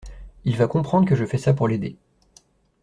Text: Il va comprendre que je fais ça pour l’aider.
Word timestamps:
Il 0.45 0.57
va 0.57 0.67
comprendre 0.67 1.07
que 1.07 1.13
je 1.15 1.25
fais 1.25 1.37
ça 1.37 1.53
pour 1.53 1.67
l’aider. 1.67 1.95